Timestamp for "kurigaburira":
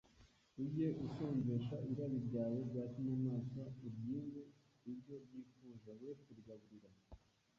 6.23-6.89